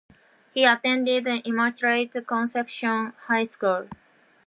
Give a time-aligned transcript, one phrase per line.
[0.55, 3.87] He attended Immaculate Conception High School.